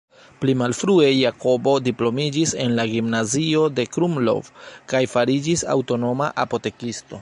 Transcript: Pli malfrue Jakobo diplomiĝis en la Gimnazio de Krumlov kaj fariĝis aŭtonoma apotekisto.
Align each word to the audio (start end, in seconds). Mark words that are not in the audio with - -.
Pli 0.43 0.53
malfrue 0.61 1.09
Jakobo 1.17 1.73
diplomiĝis 1.89 2.55
en 2.65 2.75
la 2.81 2.87
Gimnazio 2.95 3.69
de 3.81 3.87
Krumlov 3.97 4.53
kaj 4.95 5.07
fariĝis 5.17 5.69
aŭtonoma 5.77 6.37
apotekisto. 6.47 7.19